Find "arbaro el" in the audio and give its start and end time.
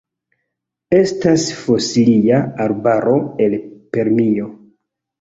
2.67-3.63